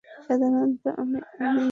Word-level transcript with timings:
সাধারণত, 0.23 0.83
আমি 1.01 1.19
আমিই। 1.39 1.69